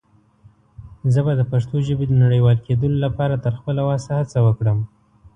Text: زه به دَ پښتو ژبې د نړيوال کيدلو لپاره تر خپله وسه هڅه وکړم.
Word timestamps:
زه 1.13 1.19
به 1.25 1.33
دَ 1.39 1.41
پښتو 1.51 1.75
ژبې 1.87 2.05
د 2.09 2.13
نړيوال 2.23 2.57
کيدلو 2.65 2.97
لپاره 3.05 3.35
تر 3.45 3.53
خپله 3.59 3.81
وسه 3.89 4.11
هڅه 4.19 4.39
وکړم. 4.47 4.79